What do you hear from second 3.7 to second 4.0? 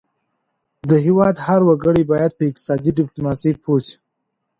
شي